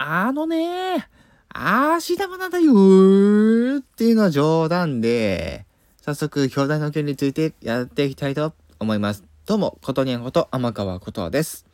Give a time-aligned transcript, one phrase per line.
[0.00, 1.08] あのね、
[1.48, 5.66] 足玉なんだよーっていうのは冗談で、
[6.00, 9.24] 早速、兄弟の件についてやっていきたいと思います。
[9.44, 11.66] どうも、ことにゃんこと天川ことです。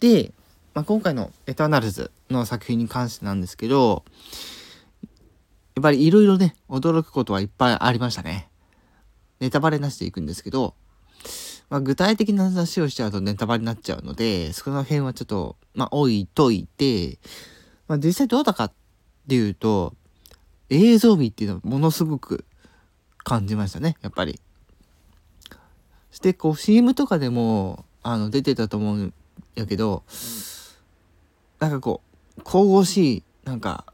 [0.00, 0.34] で、
[0.74, 4.04] まあ、今回のエターナルズの作品に関してなんですけど、
[5.76, 8.50] やっぱりいろいろね、驚くことはいっぱいありましたね。
[9.40, 10.74] ネタバレなしでいくんですけど、
[11.70, 17.18] まあ、具体的な話をしちゃうとネタバレになっちゃうので、その辺はちょっと、まあ、置いといて、
[17.88, 18.72] まあ、実際どうだかっ
[19.28, 19.94] ていうと、
[20.70, 22.44] 映像美っていうのはものすごく
[23.18, 24.40] 感じましたね、やっぱり。
[26.10, 29.14] そして、こう、CM とかでも、あの、出てたと思うん
[29.54, 30.04] やけど、
[31.58, 32.02] なんかこ
[32.38, 33.84] う、神々しい、なんか、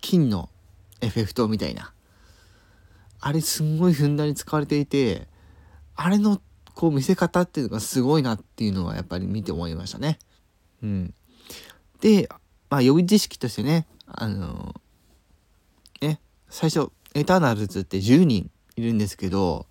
[0.00, 0.50] 金の
[1.00, 1.92] エフェクトみたいな。
[3.20, 5.26] あれすんごいふんだんに使われていて、
[5.96, 6.40] あれの
[6.74, 10.18] こう見せ方っていうのがすごいなっていうのはやっぱり見て思いましたね。
[10.82, 11.14] うん。
[12.00, 12.28] で、
[12.68, 19.66] まあ予備知識としてね、あのー、ね、最初、エターナルズって10人いるんですけど、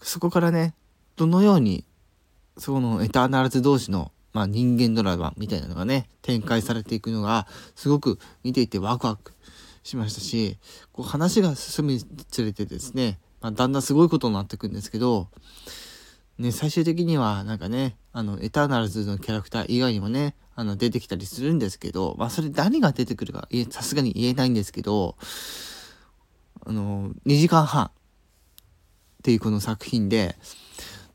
[0.00, 0.74] そこからね、
[1.16, 1.84] どのように、
[2.58, 9.32] そのエターナルズ同士の、まあ、人間ドラマみたいなのがね、展開されていくのが、すごく見ていてワクワク
[9.82, 10.58] しましたし、
[10.92, 15.28] こう話が進むにつれてですね、まあ、だんだんすごいことになっていくんですけど、
[16.36, 25.16] ね、最終的にはなんかね、あの、エターナルズのキャラクター以外にもね、あの、出てきたりするんですけど、まあ、それ何が出てくるか、さすがに言えないんですけど、
[26.66, 27.90] あの、2時間半っ
[29.22, 30.34] ていうこの作品で、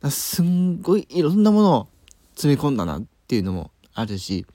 [0.09, 1.87] すんごいいろんなものを
[2.35, 4.45] 詰め込んだなっていうのもあるし、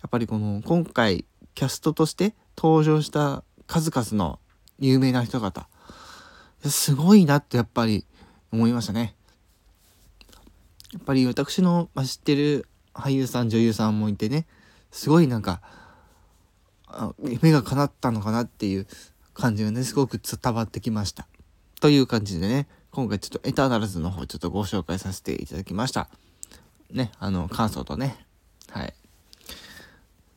[0.00, 4.38] やっぱりこの、今回、キャストとして登場した数々の
[4.78, 5.68] 有名な人方、
[6.70, 8.04] すごいなってやっぱり
[8.52, 9.14] 思いましたね。
[10.92, 14.46] やっぱり私の、知ってる俳優さん女優さんもいてね
[14.90, 15.60] すごいなんか
[17.22, 18.86] 夢が叶ったのかなっていう
[19.34, 21.26] 感じがねすごく伝わってきました。
[21.80, 26.08] という感じでね今回ちょっとエターナルズの方ちょっとご紹介させていただきました。
[26.90, 28.16] ねあの感想とね
[28.70, 28.94] はい。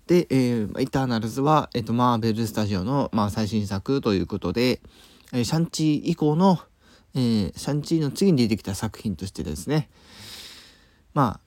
[0.08, 4.82] で、えー、エターナルズは、えっ、と、マーベルスタジオの、まあ、最新作ということで、
[5.34, 6.60] えー、シャンチー以降の、
[7.16, 9.90] えー、シャンチーの次に出てきた作品としてですね、
[11.14, 11.40] ま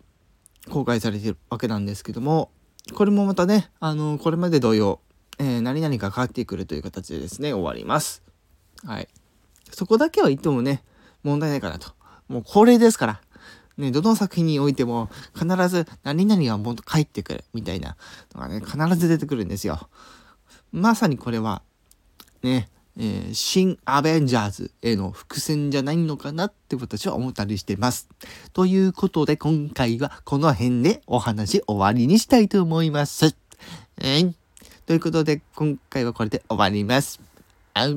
[0.68, 2.50] あ、公開されてるわけなんですけども、
[2.94, 5.00] これもまたね、あのこれまで同様、
[5.38, 8.22] え、何々が変わってくるという形でですね、終わります。
[8.84, 9.08] はい。
[9.72, 10.84] そこだけは言ってもね、
[11.22, 11.92] 問題ないかなと。
[12.28, 13.20] もう恒例ですから。
[13.78, 17.96] ね、どの作品においても必ず何々はもっと帰ってくるみたいな
[18.34, 19.88] のがね、必ず出てくるんですよ。
[20.72, 21.62] まさにこれは、
[22.42, 28.08] ね、えー、新アベンジャーズへの伏線じゃないのかなって私は思ったりしてます。
[28.52, 33.34] ということで今回はこの辺でお話終わりにしたいと思います。
[34.00, 34.34] えー、
[34.86, 37.20] ということで今回はこれで終わります。
[37.74, 37.88] あ